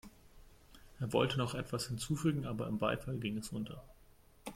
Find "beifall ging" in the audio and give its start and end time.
2.79-3.37